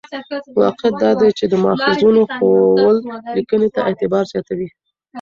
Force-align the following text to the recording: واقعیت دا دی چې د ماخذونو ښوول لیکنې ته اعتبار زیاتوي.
واقعیت 0.59 0.93
دا 1.03 1.11
دی 1.19 1.29
چې 1.37 1.45
د 1.51 1.53
ماخذونو 1.63 2.21
ښوول 2.33 2.97
لیکنې 3.35 3.67
ته 3.75 3.79
اعتبار 3.87 4.23
زیاتوي. 4.31 4.67